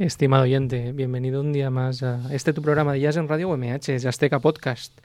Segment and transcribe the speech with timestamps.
[0.00, 4.06] Estimado oyente, bienvenido un día más a este tu programa de Jazz en Radio UMH,
[4.08, 4.98] Azteca Podcast.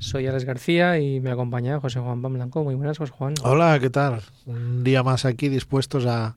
[0.00, 2.64] Soy Alex García y me acompaña José Juan Blanco.
[2.64, 3.34] Muy buenas, José Juan.
[3.44, 4.22] Hola, ¿qué tal?
[4.46, 6.34] Un día más aquí dispuestos a,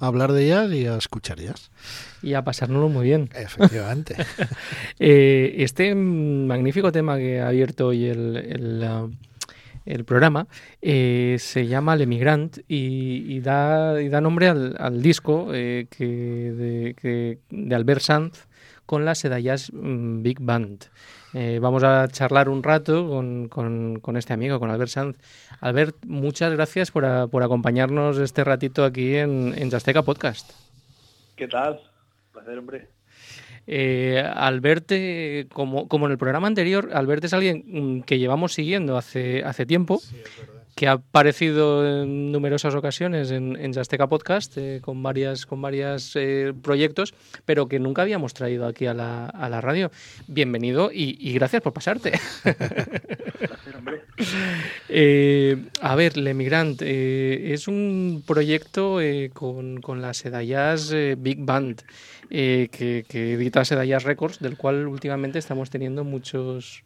[0.00, 1.70] hablar de jazz y a escuchar jazz.
[2.20, 3.30] Y a pasárnoslo muy bien.
[3.32, 4.16] Efectivamente.
[4.98, 9.14] Eh, este magnífico tema que ha abierto hoy el, el,
[9.84, 10.46] el programa
[10.80, 16.06] eh, se llama Le Migrant y, da, y da, nombre al, al disco eh, que,
[16.06, 18.46] de, que, de, Albert Sanz
[18.86, 20.84] con la Seda Jazz mm, Big Band.
[21.34, 25.16] Eh, vamos a charlar un rato con, con, este amigo, con Albert Sanz.
[25.60, 29.70] Albert, muchas gracias por, acompañarnos este ratito aquí en, en
[30.04, 30.52] Podcast.
[31.36, 31.80] ¿Qué tal?
[32.32, 33.01] Placer, hombre.
[33.66, 34.92] Eh, Albert,
[35.52, 39.66] como, como en el programa anterior, Albert es alguien mm, que llevamos siguiendo hace, hace
[39.66, 40.00] tiempo.
[40.74, 46.16] Que ha aparecido en numerosas ocasiones en, en Azteca Podcast eh, con varias con varios
[46.16, 47.14] eh, proyectos,
[47.44, 49.90] pero que nunca habíamos traído aquí a la, a la radio.
[50.26, 52.12] Bienvenido y, y, gracias por pasarte.
[54.88, 58.98] eh, a ver, Le Migrant eh, es un proyecto
[59.34, 61.82] con, con, la Sedayas Big Band
[62.30, 66.82] que, que edita Sedayas Records, del cual últimamente estamos teniendo muchos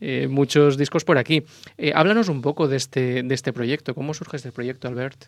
[0.00, 1.44] eh, muchos discos por aquí.
[1.76, 3.94] Eh, háblanos un poco de este, de este proyecto.
[3.94, 5.26] ¿Cómo surge este proyecto, Albert?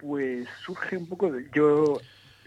[0.00, 1.48] Pues surge un poco de...
[1.52, 2.00] Yo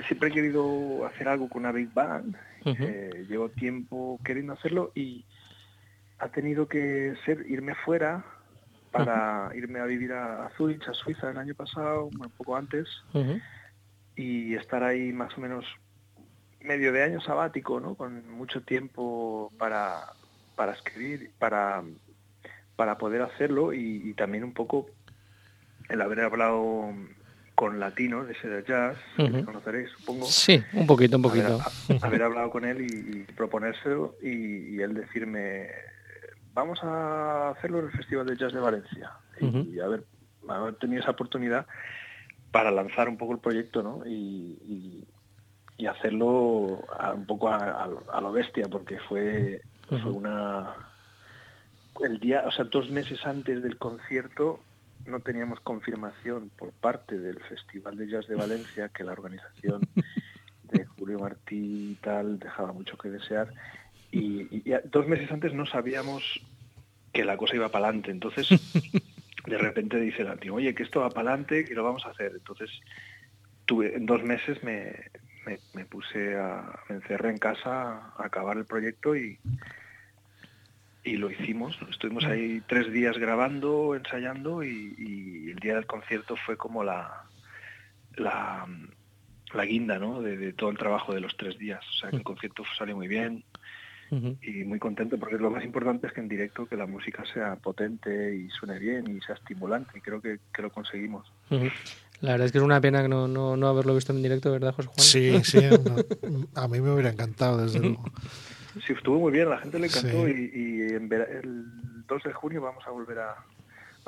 [0.08, 2.36] siempre he querido hacer algo con una Big Band.
[2.66, 2.78] Uh -huh.
[2.80, 5.26] eh, llevo tiempo queriendo hacerlo y
[6.20, 8.26] ha tenido que ser irme fuera
[8.92, 9.58] para uh -huh.
[9.58, 13.42] irme a vivir a Zurich, a Suiza, el año pasado, un poco antes, uh -huh.
[14.16, 15.66] y estar ahí más o menos
[16.62, 17.96] medio de año sabático, ¿no?
[17.96, 20.14] Con mucho tiempo para,
[20.58, 21.84] para escribir, para,
[22.76, 24.88] para poder hacerlo y, y, también un poco
[25.88, 26.92] el haber hablado
[27.56, 29.32] con Latino de ese jazz, uh -huh.
[29.32, 30.26] que conoceréis, supongo.
[30.26, 31.60] Sí, un poquito, un poquito.
[31.90, 35.70] Haber, haber hablado con él y, y proponérselo y, y, él decirme,
[36.54, 39.12] vamos a hacerlo en el Festival de Jazz de Valencia.
[39.40, 39.74] Uh -huh.
[39.74, 40.04] Y haber,
[40.50, 41.66] haber tenido esa oportunidad
[42.52, 44.04] para lanzar un poco el proyecto, ¿no?
[44.06, 45.08] Y,
[45.78, 50.02] y hacerlo a, un poco a, a, a, lo bestia, porque fue, uh -huh.
[50.02, 50.74] fue una...
[52.02, 54.60] El día, o sea, dos meses antes del concierto
[55.08, 59.82] no teníamos confirmación por parte del Festival de Jazz de Valencia que la organización
[60.72, 63.54] de Julio Martí y tal dejaba mucho que desear.
[64.12, 66.24] Y, dos meses antes no sabíamos
[67.14, 68.12] que la cosa iba para adelante.
[68.12, 68.48] Entonces,
[69.48, 72.10] de repente dice la tío, oye, que esto va para adelante y lo vamos a
[72.10, 72.34] hacer.
[72.36, 72.70] Entonces,
[73.66, 75.10] tuve, en dos meses me,
[75.48, 79.40] me, me, puse a, me encerré en casa a acabar el proyecto y,
[81.04, 81.80] y lo hicimos.
[81.90, 87.24] Estuvimos ahí tres días grabando, ensayando y, y el día del concierto fue como la,
[88.18, 88.68] la,
[89.54, 90.22] la guinda ¿no?
[90.22, 91.84] de, de, todo el trabajo de los tres días.
[91.90, 93.44] O sea que el concierto salió muy bien
[94.12, 94.38] uh -huh.
[94.42, 97.56] y muy contento porque lo más importante es que en directo que la música sea
[97.56, 101.32] potente y suene bien y sea estimulante y creo que, que lo conseguimos.
[101.50, 101.72] Uh -huh.
[102.22, 104.74] La verdad es que es una pena no, no, no, haberlo visto en directo, ¿verdad,
[104.74, 105.44] José Juan?
[105.44, 108.04] Sí, sí, no, a mí me hubiera encantado, desde luego.
[108.86, 110.52] Sí, estuvo muy bien, a la gente le encantó sí.
[110.54, 111.66] y, y en el
[112.08, 113.36] 2 de junio vamos a volver a,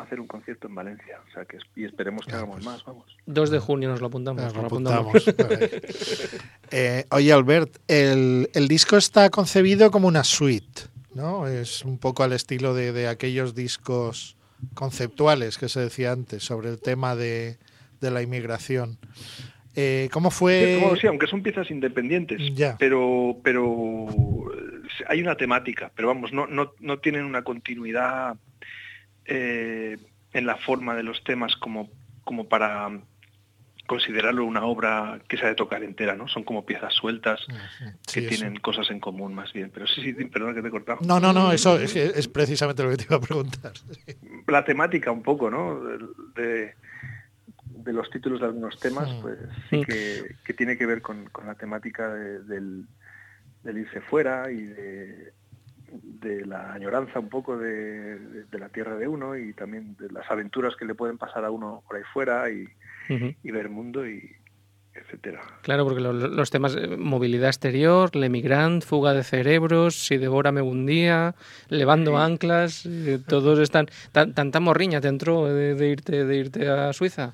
[0.02, 3.06] hacer un concierto en Valencia, o sea que y esperemos que hagamos pues, más, vamos.
[3.26, 4.42] 2 de junio nos lo apuntamos.
[4.44, 5.14] Nos lo apuntamos.
[6.72, 11.48] eh, oye, Albert, el, el, disco está concebido como una suite, ¿no?
[11.48, 14.38] Es un poco al estilo de, de aquellos discos
[14.74, 17.58] conceptuales que se decía antes sobre el tema de,
[18.02, 18.98] de la inmigración.
[19.76, 20.82] Eh, ¿Cómo fue?
[21.00, 22.76] Sí, aunque son piezas independientes, ya.
[22.78, 24.08] pero pero
[25.08, 28.36] hay una temática, pero vamos, no no, no tienen una continuidad
[29.26, 29.98] eh,
[30.34, 31.90] en la forma de los temas como
[32.24, 32.90] como para
[33.90, 36.28] considerarlo una obra que se ha de tocar entera, ¿no?
[36.28, 37.40] Son como piezas sueltas
[38.06, 38.36] sí, que eso.
[38.36, 39.72] tienen cosas en común más bien.
[39.74, 41.00] Pero sí, sí, perdona que te he cortado.
[41.02, 43.74] No, no, no, eso es, es precisamente lo que te iba a preguntar.
[44.48, 45.82] La temática un poco, ¿no?
[46.36, 46.76] de,
[47.84, 49.38] de los títulos de algunos temas, pues
[49.70, 52.86] sí que, que tiene que ver con, con la temática de, del,
[53.64, 55.34] del, irse fuera y de,
[55.92, 60.30] de, la añoranza un poco de, de, la tierra de uno y también de las
[60.30, 63.36] aventuras que le pueden pasar a uno por ahí fuera y, uh -huh.
[63.44, 64.30] y ver el mundo y
[64.94, 65.42] etcétera.
[65.62, 70.62] Claro, porque los, los temas eh, movilidad exterior, Le Migrant, fuga de cerebros, si devórame
[70.62, 71.36] un día,
[71.70, 72.18] levando sí.
[72.18, 76.92] anclas, eh, todos están tan, tanta morriña te entró de, de irte de irte a
[76.94, 77.34] Suiza.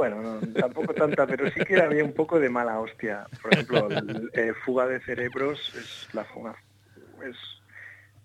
[0.00, 3.26] Bueno, no, tampoco tanta, pero sí que había un poco de mala hostia.
[3.42, 6.56] Por ejemplo, el, eh, fuga de cerebros es la fuga,
[7.28, 7.36] es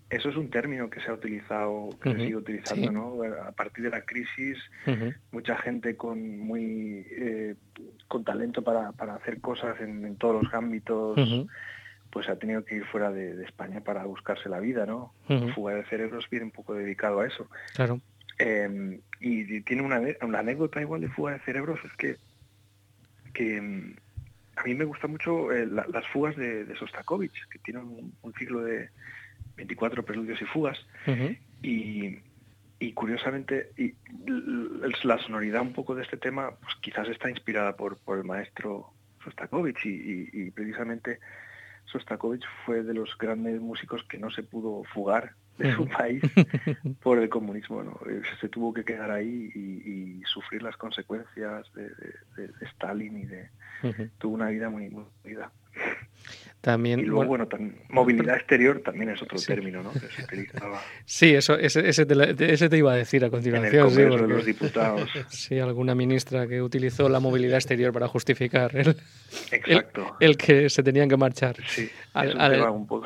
[0.10, 2.15] eso es un término que se ha utilizado, que uh -huh.
[2.15, 2.94] se sigue utilizando, sí.
[2.94, 3.17] ¿no?
[3.46, 5.15] A partir de la crisis, uh -huh.
[5.34, 7.55] mucha gente con muy eh,
[8.08, 11.20] con talento para, para hacer cosas en, todos los ámbitos,
[12.10, 15.12] pues ha tenido que ir fuera de, España para buscarse la vida, ¿no?
[15.53, 17.50] Fuga de cerebros viene un poco dedicado a eso.
[17.75, 18.00] Claro.
[18.38, 22.17] Em, y, tiene una, una, anécdota igual de fuga de cerebros, es que,
[23.34, 23.96] que em,
[24.55, 28.89] a mí me gusta mucho eh, las fugas de, Sostakovich, que tienen un, ciclo de
[29.58, 30.77] 24 preludios y fugas.
[31.63, 32.20] y,
[32.77, 33.96] y, curiosamente, y,
[35.03, 38.94] la sonoridad un poco de este tema, pues quizás está inspirada por, por el maestro
[39.24, 41.20] Sostakovich y, precisamente
[41.86, 46.22] Sostakovich fue de los grandes músicos que no se pudo fugar de su país
[47.02, 47.84] por el comunismo.
[47.84, 48.00] ¿no?
[48.10, 53.50] Eh, se tuvo que quedar ahí y, sufrir las consecuencias de, Stalin y de...
[54.18, 55.52] Tuvo una vida muy, muy vida.
[56.65, 57.48] También, y luego, bueno,
[57.89, 59.93] movilidad exterior también es otro término, ¿no?
[59.93, 60.81] Que se utilizaba.
[61.05, 63.91] Sí, eso, ese, ese, te, ese, te, iba a decir a continuación.
[63.91, 65.07] sí, de los diputados.
[65.29, 68.98] Sí, alguna ministra que utilizó la movilidad exterior para justificar el,
[69.51, 70.15] Exacto.
[70.19, 71.55] el, que se tenían que marchar.
[71.67, 73.05] Sí, al, un poco.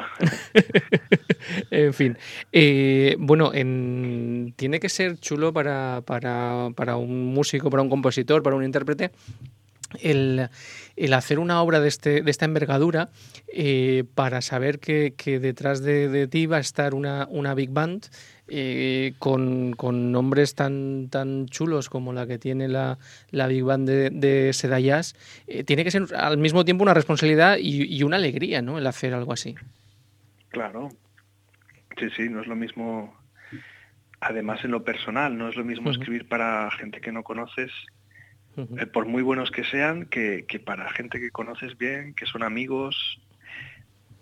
[1.70, 2.18] en fin.
[2.54, 8.42] Eh, bueno, en, tiene que ser chulo para, para, para un músico, para un compositor,
[8.42, 9.12] para un intérprete
[10.02, 10.50] el,
[11.14, 13.10] hacer una obra de, este, de esta envergadura
[13.48, 18.08] eh, para saber que, detrás de, ti va a estar una, una big band
[18.48, 19.76] eh, con,
[20.12, 22.98] nombres tan, tan chulos como la que tiene la,
[23.32, 25.16] la big band de, de Seda Jazz,
[25.48, 28.78] eh, tiene que ser al mismo tiempo una responsabilidad y, una alegría, ¿no?
[28.78, 29.56] El hacer algo así.
[30.50, 30.90] Claro.
[31.98, 33.16] Sí, sí, no es lo mismo.
[34.22, 37.72] Además, en lo personal, no es lo mismo escribir para gente que no conoces
[38.78, 43.20] eh, por muy buenos que sean, que, para gente que conoces bien, que son amigos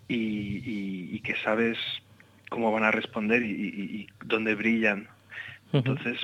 [0.08, 1.78] y, que sabes
[2.48, 5.08] cómo van a responder y, dónde brillan.
[5.72, 6.18] Entonces,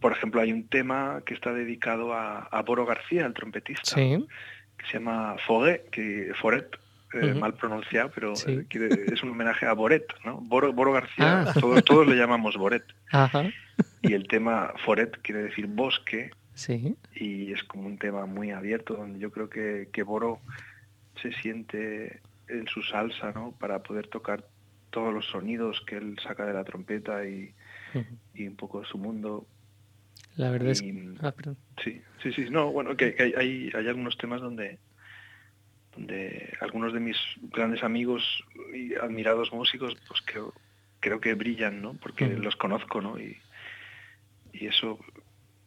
[0.00, 4.94] por ejemplo, hay un tema que está dedicado a, Boro García, el trompetista, que se
[4.94, 6.76] llama Foguet, que Foret,
[7.14, 8.66] eh, mal pronunciado, pero eh,
[9.12, 10.38] es un homenaje a Boret, ¿no?
[10.40, 11.54] Boro, García, ah.
[11.60, 12.84] todos, todos le llamamos Boret.
[14.02, 16.96] Y el tema Foret quiere decir bosque, Sí.
[17.14, 20.40] Y es como un tema muy abierto donde yo creo que, que Boro
[21.20, 23.52] se siente en su salsa, ¿no?
[23.52, 24.44] Para poder tocar
[24.90, 27.52] todos los sonidos que él saca de la trompeta y,
[28.34, 29.46] y un poco su mundo.
[30.36, 30.82] La verdad es
[31.20, 31.34] ah,
[31.82, 32.46] Sí, sí, sí.
[32.50, 34.78] No, bueno, que, hay, hay, hay, algunos temas donde,
[35.96, 37.16] donde algunos de mis
[37.52, 40.52] grandes amigos y admirados músicos, pues creo,
[41.00, 41.94] creo que brillan, ¿no?
[41.94, 43.18] Porque los conozco, ¿no?
[43.18, 43.36] Y,
[44.52, 44.98] y eso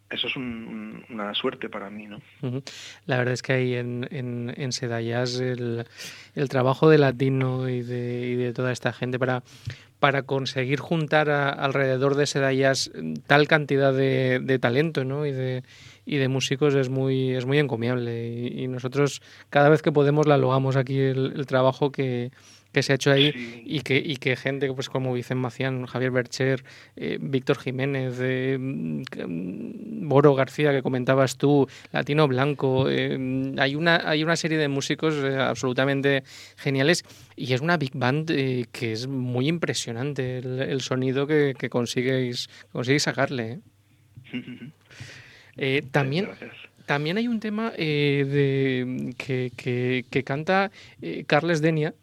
[0.10, 2.22] eso es una suerte para mí, ¿no?
[3.06, 5.86] La verdad es que ahí en, en, el,
[6.36, 9.44] el, trabajo de Latino y de, y de, toda esta gente para,
[10.00, 12.90] para conseguir juntar alrededor de Sedayas
[13.26, 15.26] tal cantidad de, de talento ¿no?
[15.26, 15.64] y, de,
[16.06, 18.50] y de músicos es muy, es muy encomiable.
[18.54, 22.32] Y, nosotros cada vez que podemos la logamos aquí el trabajo que,
[22.78, 26.12] que se ha hecho ahí y, que, y que gente pues como Vicente Macián, Javier
[26.12, 26.64] Bercher,
[26.96, 33.18] eh, Víctor Jiménez, eh, mm, Boro García que comentabas tú, Latino Blanco, eh,
[33.58, 36.24] hay, una, hay una serie de músicos absolutamente
[36.56, 37.04] geniales
[37.36, 43.02] y es una big band que es muy impresionante el, sonido que, que, consigues, consigues
[43.02, 43.60] sacarle.
[45.92, 46.30] también...
[46.86, 50.72] También hay un tema de, que, que, que canta
[51.28, 51.94] Carles Denia,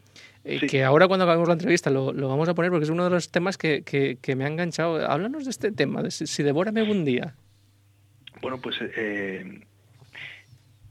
[0.44, 3.10] eh, que ahora cuando acabemos la entrevista lo, vamos a poner porque es uno de
[3.10, 5.10] los temas que, que, me ha enganchado.
[5.10, 7.34] Háblanos de este tema, de si, devórame algún día.
[8.42, 9.62] Bueno, pues eh,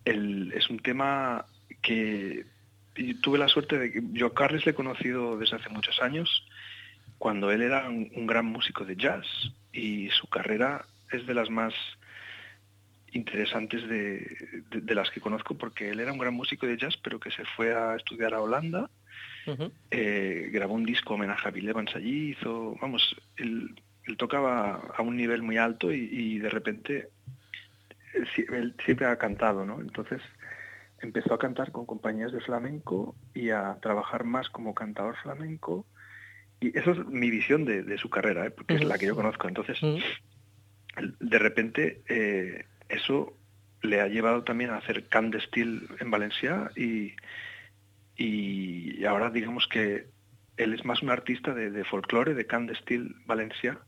[0.05, 1.45] es un tema
[1.83, 2.45] que
[3.21, 6.45] tuve la suerte de que yo a Carles le he conocido desde hace muchos años,
[7.19, 9.25] cuando él era un, gran músico de jazz
[9.71, 11.73] y su carrera es de las más
[13.11, 17.19] interesantes de, de, las que conozco porque él era un gran músico de jazz pero
[17.19, 18.89] que se fue a estudiar a Holanda
[19.91, 23.75] eh, grabó un disco homenaje a Bill Evans allí, hizo, vamos, él,
[24.17, 27.09] tocaba a un nivel muy alto y, de repente
[28.13, 29.79] él, siempre ha cantado, ¿no?
[29.79, 30.21] Entonces
[31.01, 35.85] empezó a cantar con compañías de flamenco y a trabajar más como cantador flamenco.
[36.59, 38.51] Y eso es mi visión de, su carrera, ¿eh?
[38.51, 39.49] porque es la que yo conozco.
[39.49, 39.79] Entonces,
[41.19, 43.35] de repente, eh, eso
[43.81, 47.13] le ha llevado también a hacer can de steel en Valencia y,
[48.15, 50.07] y ahora digamos que
[50.57, 53.79] él es más un artista de, folclore, de can de steel Valencia,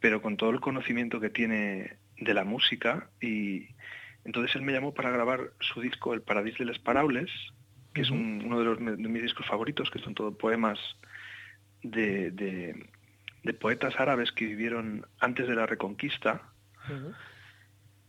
[0.00, 3.68] pero con todo el conocimiento que tiene de la música y
[4.24, 7.30] entonces él me llamó para grabar su disco El Paradís de les Paraules,
[7.92, 10.78] que es uno de, los, de, mis discos favoritos, que son todos poemas
[11.82, 16.42] de, de, poetas árabes que vivieron antes de la Reconquista,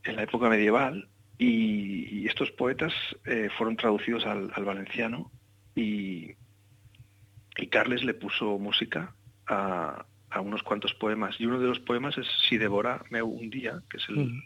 [0.04, 2.94] en la época medieval, Y, estos poetas
[3.26, 5.32] eh, fueron traducidos al, valenciano
[5.76, 6.32] y,
[7.56, 9.16] y, Carles le puso música
[9.48, 10.06] a,
[10.42, 11.40] unos cuantos poemas.
[11.40, 14.44] Y uno de los poemas es Si devora me un día, que es el,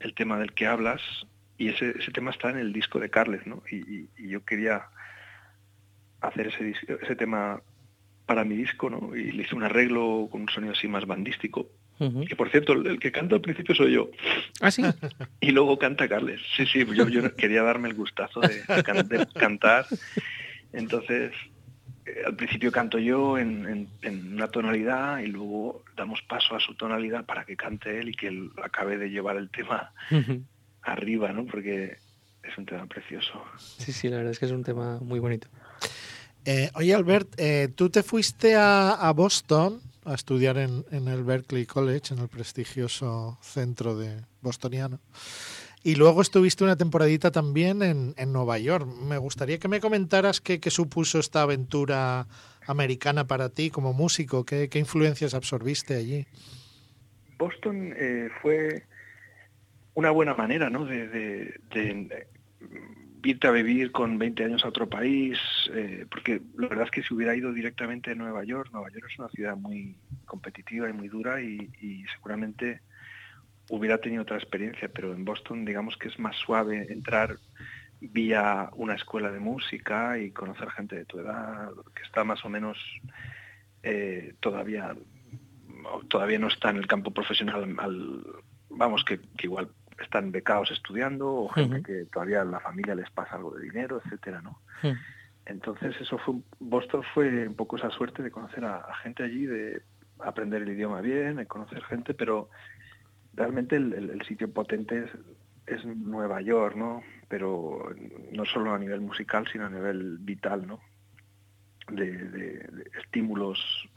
[0.00, 1.02] el tema del que hablas,
[1.58, 3.62] y ese, ese, tema está en el disco de Carles, ¿no?
[3.70, 4.86] Y, yo quería
[6.20, 7.60] hacer ese, ese tema
[8.26, 9.14] para mi disco, ¿no?
[9.14, 11.68] Y le hice un arreglo con un sonido así más bandístico.
[12.26, 14.10] Que por cierto, el que canta al principio soy yo.
[14.60, 14.82] ¿Ah, sí?
[15.40, 16.40] Y luego canta Carles.
[16.56, 18.62] Sí, sí, yo, yo quería darme el gustazo de,
[19.04, 19.86] de cantar.
[20.72, 21.32] Entonces,
[22.06, 27.24] eh, al principio canto yo en, una tonalidad y luego damos paso a su tonalidad
[27.24, 29.92] para que cante él y que él acabe de llevar el tema
[30.82, 31.46] arriba, ¿no?
[31.46, 31.96] Porque
[32.42, 33.42] es un tema precioso.
[33.58, 35.48] Sí, sí, la verdad es que es un tema muy bonito.
[36.44, 41.66] Eh, oye, Albert, eh, tú te fuiste a, Boston a estudiar en, en, el Berkeley
[41.66, 45.00] College, en el prestigioso centro de bostoniano.
[45.86, 48.86] Y luego estuviste una temporadita también en, Nueva York.
[48.86, 52.26] Me gustaría que me comentaras qué, supuso esta aventura
[52.66, 56.26] americana para ti como músico, qué, influencias absorbiste allí.
[57.36, 58.84] Boston eh, fue
[59.92, 60.86] una buena manera ¿no?
[60.86, 61.54] de,
[63.24, 65.38] irte a vivir con 20 años a otro país,
[65.72, 69.06] eh, porque la verdad es que si hubiera ido directamente a Nueva York, Nueva York
[69.10, 72.80] es una ciudad muy competitiva y muy dura y seguramente
[73.70, 77.38] hubiera tenido otra experiencia, pero en Boston digamos que es más suave entrar
[78.00, 82.48] vía una escuela de música y conocer gente de tu edad, que está más o
[82.48, 82.78] menos
[83.82, 84.94] eh, todavía
[86.08, 87.76] todavía no está en el campo profesional,
[88.70, 93.54] vamos, que, igual están becados estudiando o gente que todavía la familia les pasa algo
[93.54, 94.60] de dinero, etcétera, ¿no?
[95.46, 99.46] Entonces eso fue Boston fue un poco esa suerte de conocer a, a, gente allí,
[99.46, 99.82] de
[100.20, 102.48] aprender el idioma bien, de conocer gente, pero
[103.34, 105.06] realmente el, sitio potente
[105.66, 107.02] es, Nueva York, ¿no?
[107.28, 107.94] Pero
[108.32, 110.80] no solo a nivel musical, sino a nivel vital, ¿no?
[111.90, 113.88] De, estímulos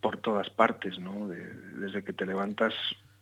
[0.00, 1.28] por todas partes, ¿no?
[1.28, 2.74] desde que te levantas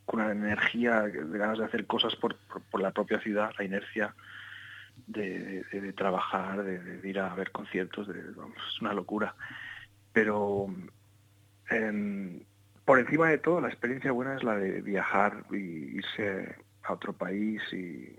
[0.05, 2.37] con una energía, de ganas de hacer cosas por,
[2.79, 4.15] la propia ciudad, la inercia
[5.07, 9.35] de, trabajar, de, ir a ver conciertos, es una locura.
[10.13, 10.67] Pero
[11.71, 12.45] en,
[12.85, 17.13] por encima de todo, la experiencia buena es la de viajar y irse a otro
[17.13, 18.19] país y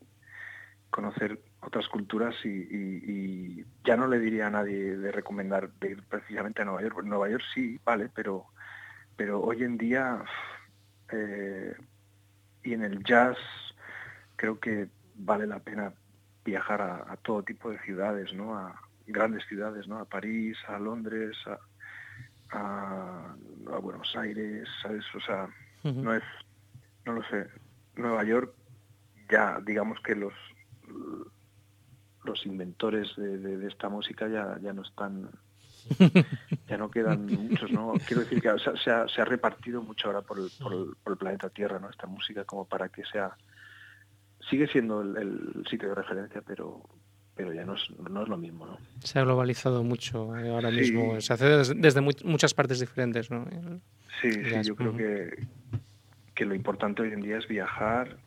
[0.90, 6.62] conocer otras culturas y, ya no le diría a nadie de recomendar de ir precisamente
[6.62, 7.04] a Nueva York.
[7.04, 8.46] Nueva York sí, vale, pero,
[9.18, 10.24] pero hoy en día
[11.12, 11.76] eh,
[12.64, 13.38] y en el jazz
[14.36, 15.94] creo que vale la pena
[16.44, 18.58] viajar a, todo tipo de ciudades, ¿no?
[18.58, 20.00] A grandes ciudades, ¿no?
[20.00, 21.38] A París, a Londres,
[22.52, 23.36] a,
[23.70, 25.04] a, Buenos Aires, ¿sabes?
[25.16, 25.48] O sea,
[25.84, 26.24] no es,
[27.06, 27.48] no lo sé,
[27.96, 28.54] Nueva York
[29.30, 30.34] ya, digamos que los
[32.24, 35.30] los inventores de, esta música ya, ya no están,
[36.68, 37.94] ya no quedan muchos, ¿no?
[38.06, 41.50] Quiero decir que se, ha, se, ha, repartido mucho ahora por el, por, el, planeta
[41.50, 41.90] Tierra, ¿no?
[41.90, 43.36] Esta música como para que sea,
[44.50, 46.84] sigue siendo el sitio de referencia, pero
[47.36, 48.78] pero ya no es, no es lo mismo, ¿no?
[49.00, 53.46] Se ha globalizado mucho eh, ahora mismo, se hace desde, muchas partes diferentes, ¿no?
[54.22, 55.48] sí, sí, yo creo que,
[56.36, 58.18] que lo importante hoy en día es viajar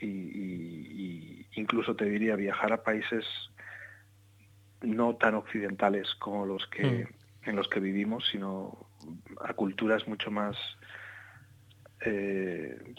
[0.00, 3.24] y, incluso te diría viajar a países
[4.84, 7.48] no tan occidentales como los que hmm.
[7.50, 8.86] en los que vivimos, sino
[9.40, 10.56] a culturas mucho más
[12.04, 12.94] eh,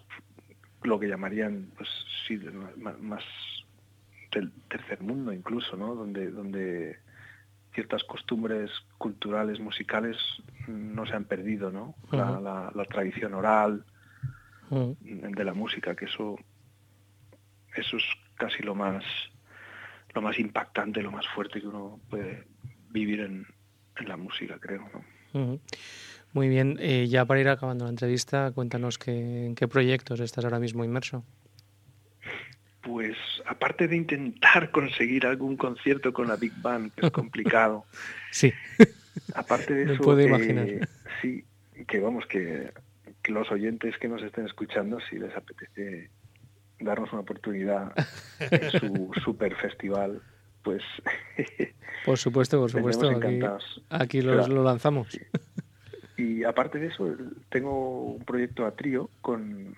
[0.84, 1.90] lo que llamarían pues
[2.28, 2.40] sí
[3.00, 3.24] más
[4.32, 5.96] del tercer mundo incluso, ¿no?
[5.96, 7.00] Donde, donde
[7.74, 10.18] ciertas costumbres culturales, musicales
[10.68, 11.96] no se han perdido, ¿no?
[12.12, 13.86] la, tradición oral
[14.70, 16.38] de la música, que eso,
[17.76, 18.04] eso es
[18.36, 19.04] casi lo más,
[20.16, 22.46] lo más impactante, lo más fuerte que uno puede
[22.90, 23.46] vivir en,
[24.06, 24.90] la música, creo,
[25.34, 25.60] ¿no?
[26.34, 30.44] Muy bien, eh, ya para ir acabando la entrevista, cuéntanos que, en qué proyectos estás
[30.44, 31.24] ahora mismo inmerso
[32.86, 37.86] pues aparte de intentar conseguir algún concierto con la Big Band, que es complicado.
[38.32, 38.54] sí.
[39.34, 40.88] Aparte de eso, puedo imaginar.
[41.22, 41.44] sí,
[41.88, 42.72] que vamos, que,
[43.28, 46.12] los oyentes que nos estén escuchando, si les apetece
[46.86, 47.94] darnos una oportunidad
[48.40, 50.22] en su super festival,
[50.64, 50.84] pues...
[52.06, 53.10] por supuesto, por supuesto.
[53.90, 55.20] Aquí, lo lanzamos.
[56.18, 57.14] Y aparte de eso,
[57.50, 59.76] tengo un proyecto a trío con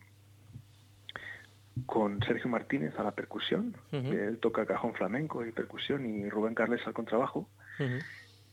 [1.85, 6.85] con Sergio Martínez a la percusión, él toca cajón flamenco y percusión, y Rubén Carles
[6.87, 7.47] al contrabajo,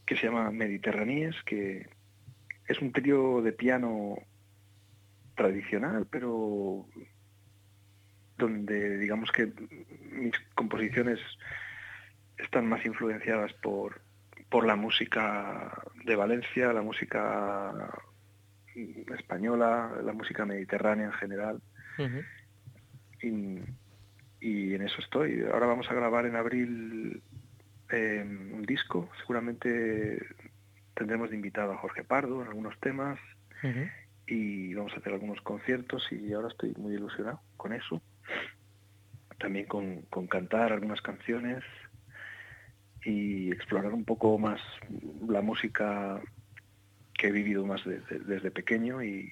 [0.05, 1.88] que se llama Mediterraníes, que
[2.69, 4.17] es un trío de piano
[5.35, 6.87] tradicional, pero
[8.37, 9.53] donde digamos que
[10.11, 11.20] mis composiciones
[12.37, 14.01] están más influenciadas por,
[14.49, 17.90] por la música de Valencia, la música
[19.18, 21.61] española, la música mediterránea en general.
[23.20, 25.42] y, en eso estoy.
[25.42, 27.23] Ahora vamos a grabar en abril
[27.90, 29.09] em, un disco.
[29.20, 30.25] Seguramente
[30.94, 33.18] tendremos de invitado a Jorge Pardo en algunos temas.
[34.27, 38.03] Y vamos a hacer algunos conciertos y ahora estoy muy ilusionado con eso.
[39.39, 41.63] También con, con cantar algunas canciones
[43.05, 44.61] y explorar un poco más
[45.29, 46.21] la música
[47.13, 49.31] que he vivido más desde pequeño y,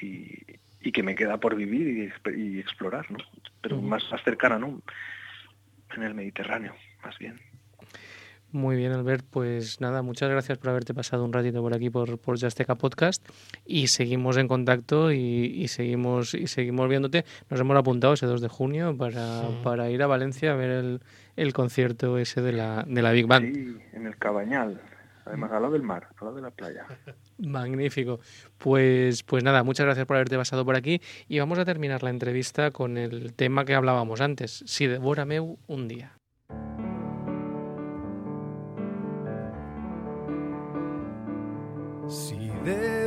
[0.00, 3.18] y, que me queda por vivir y, explorar, ¿no?
[3.60, 4.82] Pero más, más cercana, ¿no?
[5.94, 6.74] En el Mediterráneo,
[7.04, 7.38] más bien.
[8.52, 9.24] Muy bien, Albert.
[9.30, 13.24] Pues nada, muchas gracias por haberte pasado un ratito por aquí por, por Jasteca Podcast
[13.64, 17.24] y seguimos en contacto y, seguimos y seguimos viéndote.
[17.48, 21.00] Nos hemos apuntado ese 2 de junio para, para ir a Valencia a ver el,
[21.36, 23.54] el concierto ese de la, de la Big Band.
[23.54, 24.80] Sí, en el Cabañal.
[25.24, 26.86] Además, al lado del mar, al lado de la playa.
[27.38, 28.18] Magnífico.
[28.58, 32.10] Pues, pues nada, muchas gracias por haberte pasado por aquí y vamos a terminar la
[32.10, 36.19] entrevista con el tema que hablábamos antes, si devórame un día.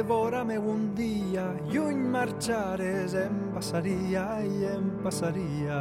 [0.03, 5.79] Devórame un día, lluny marchares, em passaria i em passaria.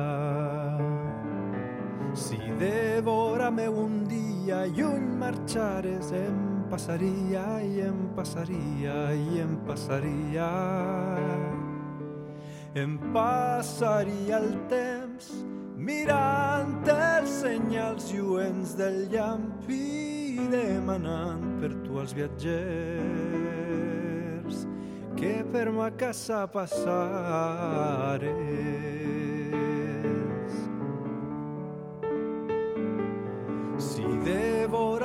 [2.15, 6.39] Si devórame un dia lluny marxares, em
[6.71, 10.51] passaria i em passaria i em passaria.
[12.75, 15.33] Em passaria el temps
[15.77, 23.42] mirant els senyals lluents del llamp i demanant per tu als viatgers
[25.23, 28.33] que per ma casa passares.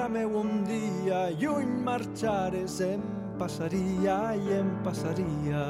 [0.09, 3.01] meu un dia lluny marxares em
[3.37, 5.63] passaria i em passaria.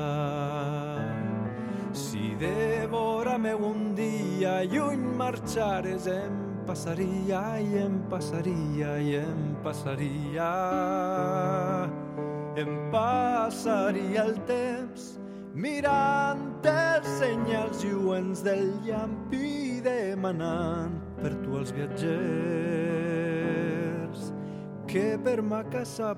[1.92, 10.52] Si devora meu un dia lluny marxares em passaria i em passaria i em passaria.
[12.58, 15.02] Em passaria el temps
[15.54, 16.40] mirant
[16.72, 22.18] els senyals lluents del llamp i demanant per tu els viatgers
[24.90, 26.10] que per ma casa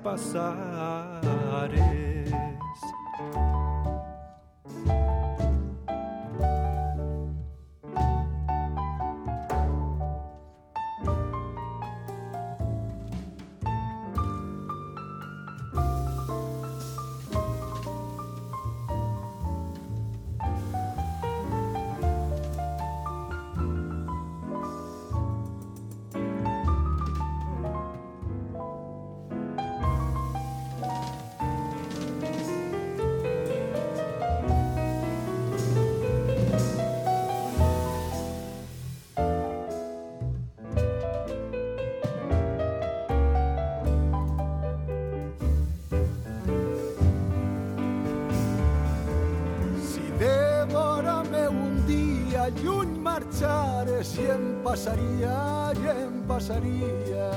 [53.39, 54.07] passares.
[54.07, 57.29] si em passaria i em passaria.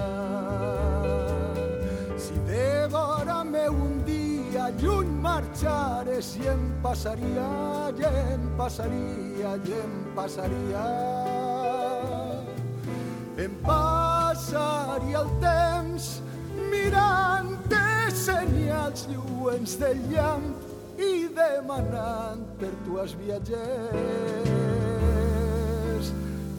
[2.19, 9.73] Si de vora meu un dia lluny marxares si em passaria i em passaria i
[9.83, 10.87] em passaria.
[13.39, 16.21] Em passaria el temps
[16.71, 17.57] mirant
[18.13, 20.72] senyals lluents del llamp
[21.03, 23.63] i demanant per tu els viatgers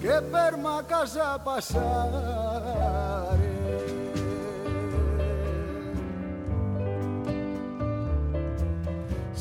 [0.03, 3.53] que per ma casa passaré.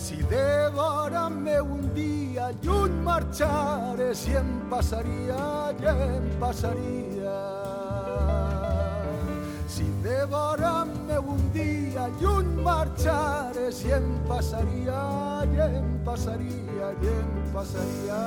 [0.04, 5.42] Si de vora meu un dia lluny marxaré, si em passaria,
[5.82, 7.61] ja em passaria.
[10.12, 15.00] Si de vora meu un dia lluny marxaré, si em passaria,
[15.56, 18.20] ja em passaria, ja em passaria.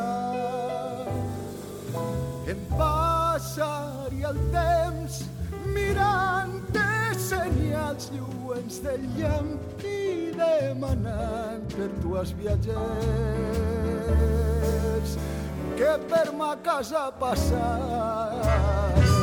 [2.50, 5.14] Em passaria el temps
[5.76, 6.54] mirant
[7.22, 12.76] senyals lluents del llamp i demanant per dues viatgers
[15.78, 19.15] que per ma casa passar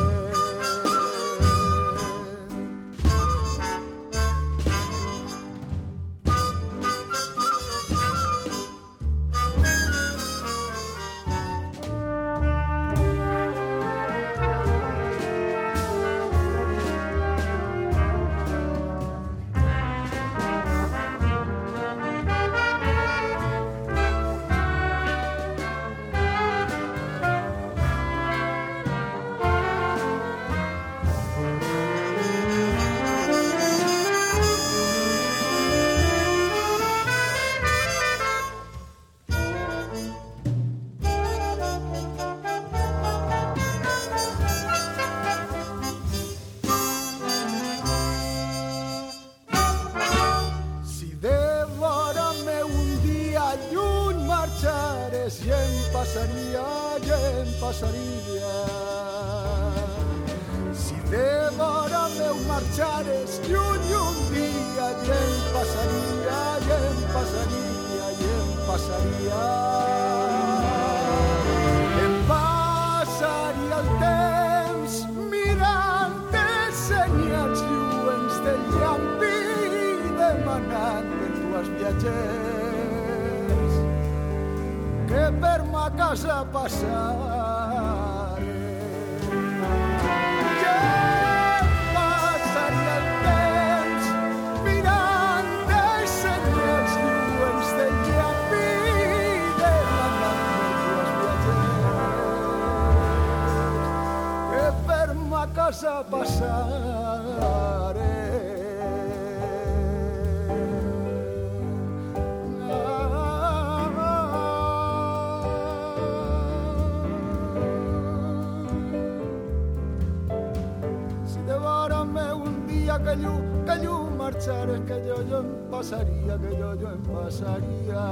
[125.93, 128.05] pasaría, que yo, yo pasaría.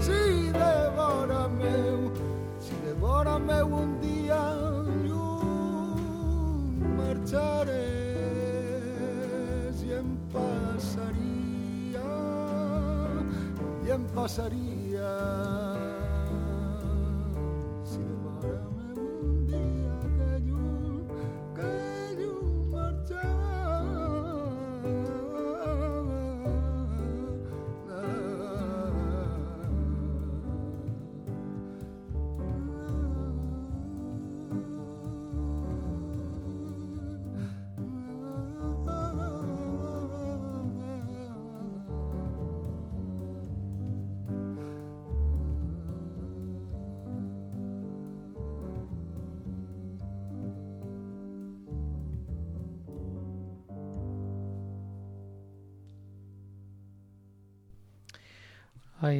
[0.00, 1.74] Si devórame,
[2.60, 4.54] si devórame un día,
[5.06, 5.40] yo
[6.96, 7.74] marchares
[9.84, 12.08] y em pasaría,
[13.84, 14.81] y em pasaría.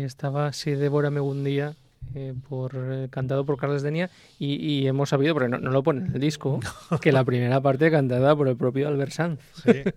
[0.00, 1.74] Estaba, sí, Devórame un día,
[2.14, 5.82] eh, por, eh, cantado por Carles Denia, y, y hemos sabido, pero no, no lo
[5.82, 6.60] pone en el disco,
[7.02, 9.40] que la primera parte cantada por el propio Albert Sanz.
[9.64, 9.82] Sí,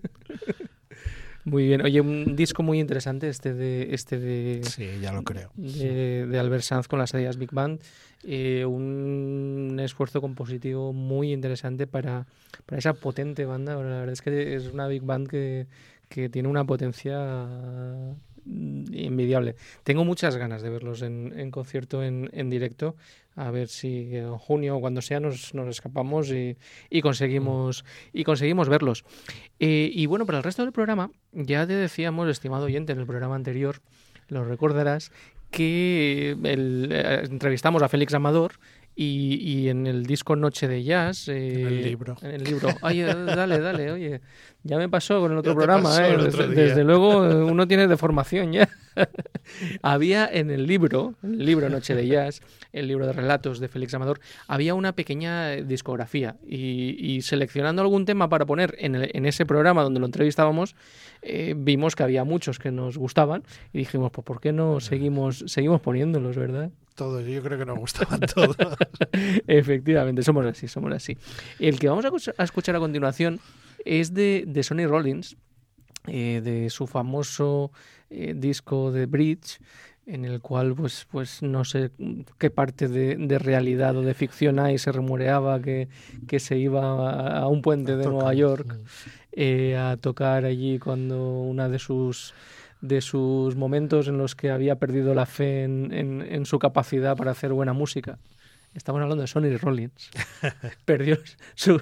[1.45, 1.83] Muy bien.
[1.83, 5.51] Oye, un disco muy interesante este de este de, sí, ya lo creo.
[5.55, 7.81] de, de Albert Sanz con las Adidas Big Band.
[8.23, 12.25] Eh, un esfuerzo compositivo muy interesante para,
[12.65, 13.75] para esa potente banda.
[13.75, 15.67] Bueno, la verdad es que es una Big Band que,
[16.09, 17.37] que tiene una potencia
[18.45, 19.55] envidiable.
[19.83, 22.95] Tengo muchas ganas de verlos en, concierto en, directo.
[23.35, 26.57] A ver si en junio o cuando sea nos, escapamos y,
[27.01, 29.03] conseguimos y conseguimos verlos.
[29.59, 33.05] Eh, y bueno, para el resto del programa, ya te decíamos, estimado oyente, en el
[33.05, 33.81] programa anterior,
[34.29, 35.11] lo recordarás,
[35.51, 38.53] que eh, entrevistamos a Félix Amador
[38.95, 41.27] y, y en el disco Noche de Jazz.
[41.27, 42.15] eh, En el libro.
[42.21, 42.69] En el libro.
[42.81, 44.21] Oye, dale, dale, oye.
[44.63, 46.13] Ya me pasó con el otro programa, ¿eh?
[46.15, 48.67] el otro desde, luego eh, uno tiene deformación ya.
[49.81, 52.41] había en el libro, en el libro Noche de Jazz,
[52.73, 57.81] el libro de relatos de Félix Amador, había una pequeña eh, discografía y, y seleccionando
[57.81, 60.75] algún tema para poner en, el- en ese programa donde lo entrevistábamos,
[61.21, 65.43] eh, vimos que había muchos que nos gustaban y dijimos, pues ¿por qué no seguimos,
[65.47, 66.71] seguimos poniéndolos, verdad?
[66.95, 68.55] Todos, yo creo que nos gustaban todos.
[69.47, 71.17] Efectivamente, somos así, somos así.
[71.59, 73.39] El que vamos a escuch- a escuchar a continuación
[73.83, 75.35] es de, de Sonny Rollins,
[76.07, 77.71] eh, de su famoso
[78.09, 79.59] eh, disco de Bridge,
[80.05, 81.91] en el cual, pues, pues no sé
[82.37, 85.89] qué parte de, de realidad o de ficción hay, se rumoreaba que,
[86.27, 88.05] que se iba a, a un puente de.
[88.05, 88.73] Nueva York
[89.33, 92.33] eh, a tocar allí cuando una de sus
[92.87, 97.15] de sus momentos en los que había perdido la fe en, en- en su capacidad
[97.17, 98.17] para hacer buena música.
[98.73, 100.11] Estamos hablando de Sonny Rollins.
[100.85, 101.17] Perdió
[101.55, 101.81] su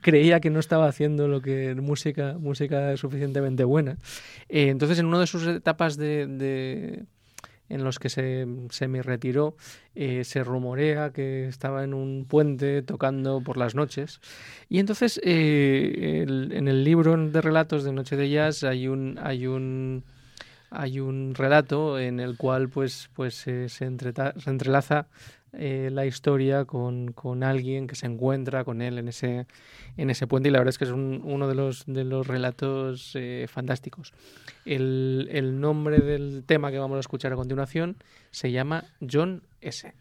[0.00, 3.98] creía que no estaba haciendo lo que música música suficientemente buena.
[4.48, 7.04] Eh, entonces en una de sus etapas de, de-
[7.68, 9.56] en los que se semi retiró
[9.94, 14.20] eh, se rumorea que estaba en un puente tocando por las noches
[14.68, 19.18] y entonces eh, el- en el libro de relatos de Noche de Jazz hay un
[19.22, 20.04] hay un
[20.72, 23.84] hay un relato en el cual pues pues eh, se,
[24.38, 25.06] se entrelaza
[25.54, 29.46] eh, la historia con, con alguien que se encuentra con él en ese
[29.98, 32.26] en ese puente y la verdad es que es un- uno de los de los
[32.26, 34.12] relatos eh, fantásticos
[34.64, 37.96] el, el nombre del tema que vamos a escuchar a continuación
[38.30, 39.92] se llama John S.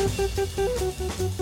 [0.00, 1.39] Thank you.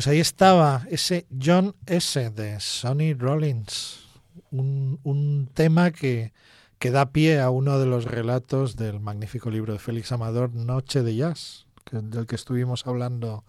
[0.00, 2.30] Pues ahí estaba ese John S.
[2.30, 4.08] de Sonny Rollins,
[4.50, 6.32] un, tema que,
[6.78, 11.02] que, da pie a uno de los relatos del magnífico libro de Félix Amador, Noche
[11.02, 13.44] de Jazz, que, del que estuvimos hablando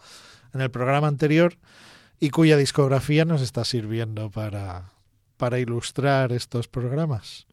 [0.54, 1.58] en el programa anterior
[2.20, 4.92] y cuya discografía nos está sirviendo para,
[5.38, 7.48] para ilustrar estos programas.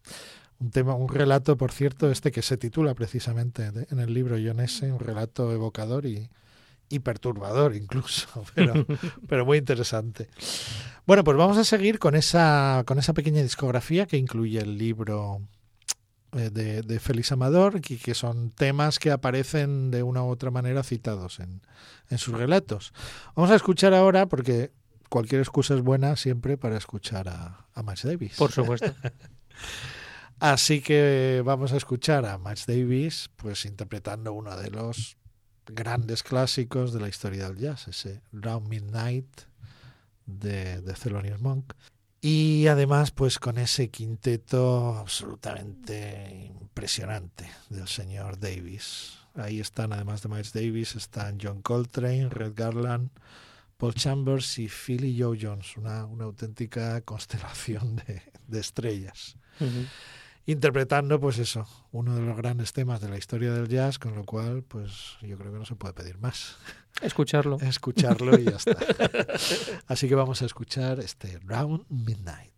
[0.58, 4.58] Un tema, un relato, por cierto, este que se titula precisamente en el libro John
[4.58, 6.28] S., un relato evocador y,
[6.88, 8.86] y perturbador incluso, pero,
[9.26, 10.28] pero muy interesante.
[11.06, 15.40] Bueno, pues vamos a seguir con esa, con esa pequeña discografía que incluye el libro
[16.32, 20.50] eh, de, de Félix Amador, que, que, son temas que aparecen de una u otra
[20.50, 21.62] manera citados en,
[22.10, 22.92] en sus relatos.
[23.34, 24.70] Vamos a escuchar ahora, porque
[25.08, 28.36] cualquier excusa es buena siempre para escuchar a, a Miles Davis.
[28.36, 28.94] Por supuesto.
[30.40, 35.17] Así que vamos a escuchar a Miles Davis, pues interpretando uno de los
[35.70, 39.26] grandes clásicos de la historia del jazz, ese Round Midnight
[40.26, 41.72] de, de Thelonious Monk.
[42.20, 49.18] Y además, pues con ese quinteto absolutamente impresionante del señor Davis.
[49.34, 53.10] Ahí están, además de Miles Davis, están John Coltrane, Red Garland,
[53.76, 59.36] Paul Chambers y Philly Joe Jones, una, una auténtica constelación de, de estrellas.
[60.48, 64.24] Interpretando pues eso, uno de los grandes temas de la historia del jazz, con lo
[64.24, 66.56] cual pues yo creo que no se puede pedir más.
[67.02, 67.58] Escucharlo.
[67.60, 68.76] Escucharlo y ya está.
[69.86, 72.54] Así que vamos a escuchar este Round Midnight.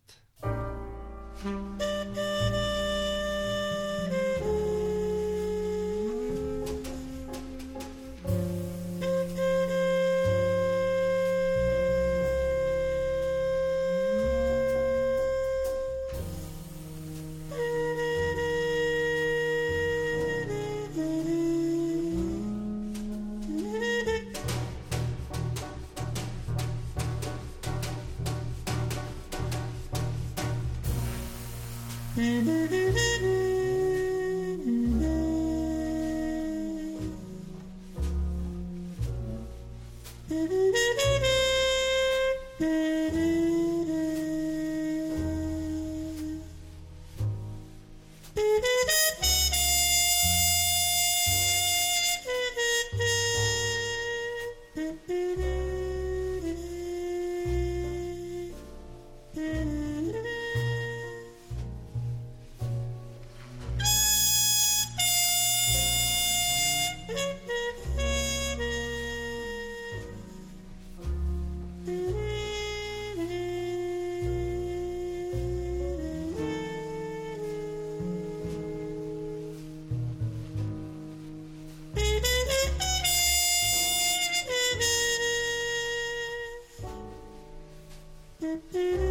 [88.42, 89.09] Mm-hmm.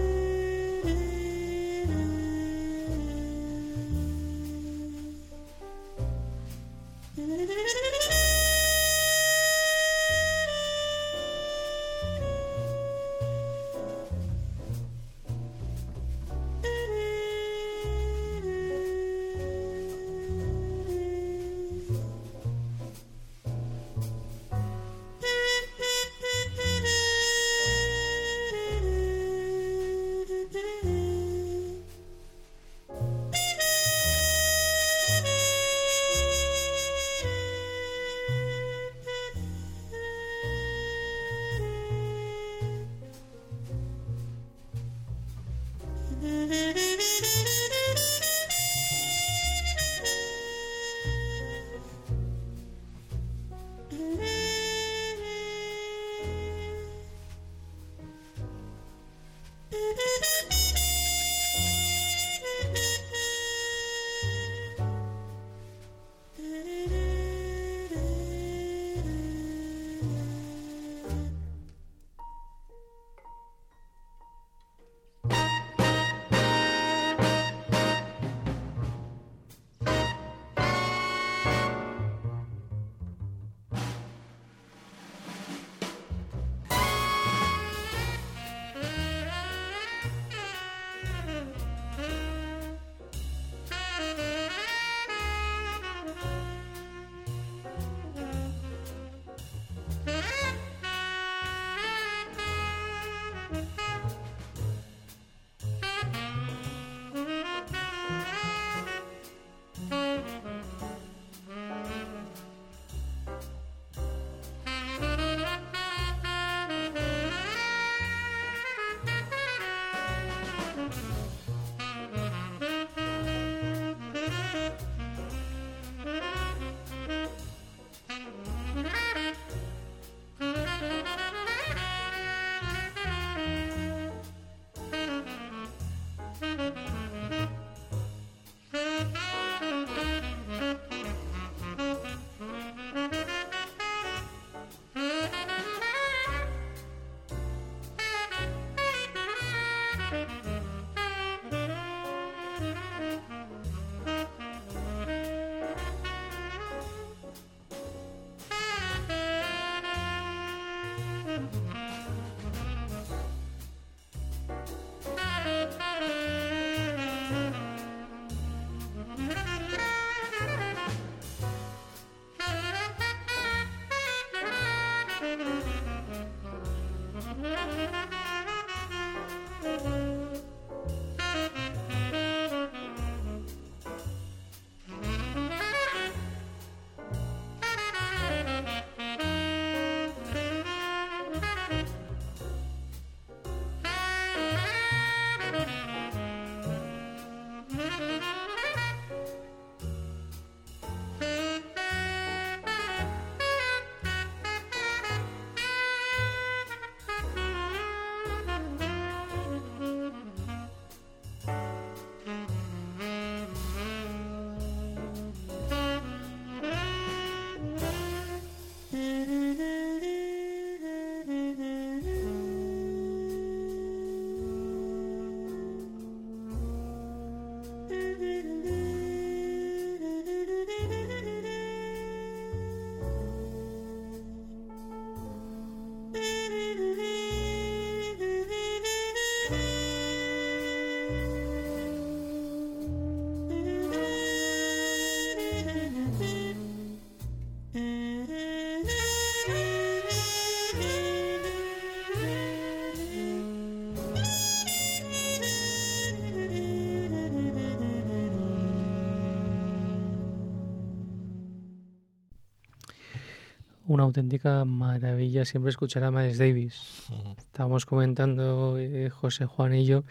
[264.10, 267.08] Auténtica maravilla siempre escuchar a Miles Davis.
[267.38, 270.04] Estábamos comentando eh, José Juan y yo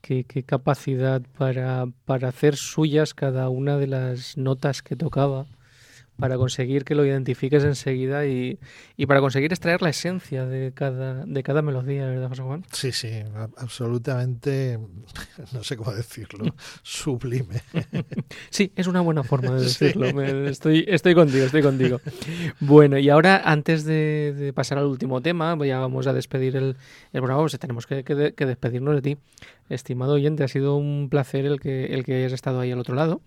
[0.00, 5.46] qué, qué capacidad para, para hacer suyas cada una de las notas que tocaba
[6.18, 8.58] para conseguir que lo identifiques enseguida y,
[8.96, 12.64] y, para conseguir extraer la esencia de cada, de cada melodía, ¿verdad, José Juan?
[12.72, 13.10] Sí, sí,
[13.56, 14.78] absolutamente,
[15.52, 17.62] no sé cómo decirlo, sublime.
[18.50, 20.08] sí, es una buena forma de decirlo.
[20.10, 20.50] Sí.
[20.50, 22.00] Estoy, estoy contigo, estoy contigo.
[22.58, 26.76] Bueno, y ahora, antes de, de pasar al último tema, ya vamos a despedir el,
[27.12, 29.16] el programa, pues tenemos que, que, que despedirnos de ti.
[29.68, 32.96] Estimado oyente, ha sido un placer el que, el que hayas estado ahí al otro
[32.96, 33.20] lado.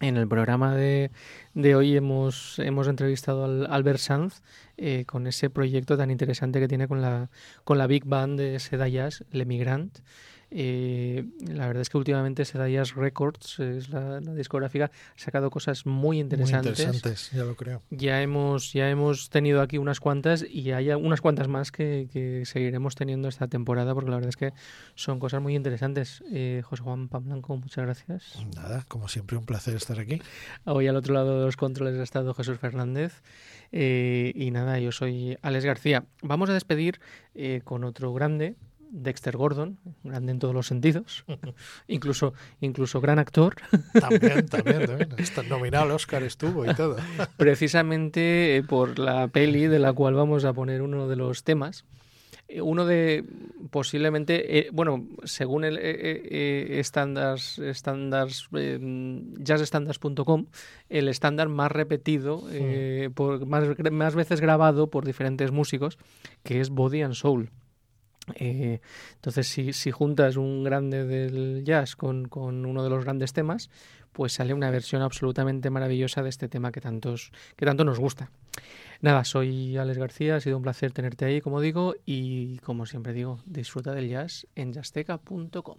[0.00, 1.10] En el programa de,
[1.52, 4.40] de hoy hemos, hemos entrevistado al Albert Sanz
[4.78, 7.28] eh, con ese proyecto tan interesante que tiene con la,
[7.64, 9.98] con la Big Band de Seda Jazz, Le Migrant.
[10.50, 15.50] Eh, la verdad es que últimamente Seda Jazz Records, es la, la, discográfica, ha sacado
[15.50, 16.78] cosas muy interesantes.
[16.78, 17.82] Muy interesantes, ya lo creo.
[17.90, 22.44] Ya hemos, ya hemos tenido aquí unas cuantas y hay unas cuantas más que, que
[22.44, 24.52] seguiremos teniendo esta temporada porque la verdad es que
[24.94, 26.22] son cosas muy interesantes.
[26.32, 28.38] Eh, José Juan Pablanco, muchas gracias.
[28.56, 30.20] Nada, como siempre, un placer estar aquí.
[30.64, 33.22] Hoy al otro lado de los controles ha estado Jesús Fernández.
[33.72, 36.04] Eh, y nada, yo soy Alex García.
[36.22, 37.00] Vamos a despedir
[37.34, 38.56] eh, con otro grande,
[38.90, 41.24] Dexter Gordon, grande en todos los sentidos,
[41.88, 43.56] incluso, incluso gran actor.
[44.00, 45.08] También, también, también.
[45.18, 46.96] Está nominado al Oscar estuvo y todo.
[47.36, 51.84] Precisamente eh, por la peli de la cual vamos a poner uno de los temas.
[52.62, 53.24] Uno de
[53.70, 60.46] posiblemente, eh, bueno, según el eh, estándares, estándares jazzstandards.com,
[60.88, 62.42] el estándar más repetido,
[63.14, 65.96] por, más, más veces grabado por diferentes músicos,
[66.42, 67.50] que es Body and Soul.
[68.36, 68.80] Eh,
[69.14, 73.70] entonces, si, juntas un grande del jazz con, con, uno de los grandes temas,
[74.12, 78.30] pues sale una versión absolutamente maravillosa de este tema que, tantos, que tanto nos gusta.
[79.00, 83.12] Nada, soy Alex García, ha sido un placer tenerte ahí, como digo, y como siempre
[83.12, 85.78] digo, disfruta del jazz en jazzteca.com.